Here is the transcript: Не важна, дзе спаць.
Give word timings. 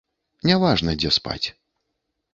Не 0.49 0.55
важна, 0.63 0.95
дзе 1.03 1.13
спаць. 1.21 1.47